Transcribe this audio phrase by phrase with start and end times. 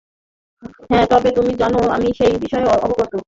[0.89, 3.11] হ্যাঁ, তবে তুমি জানো আমি সেই বিষয়ে অবগত।